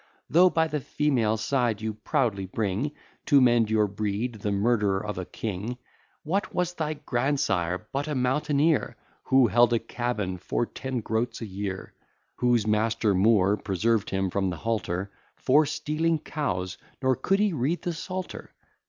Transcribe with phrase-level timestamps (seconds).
[0.31, 2.91] Though by the female side, you proudly bring,
[3.27, 5.77] To mend your breed, the murderer of a king:
[6.23, 8.95] What was thy grandsire, but a mountaineer,
[9.25, 11.93] Who held a cabin for ten groats a year:
[12.37, 16.79] Whose master Moore preserved him from the halter, For stealing cows!
[17.03, 18.55] nor could he read the Psalter!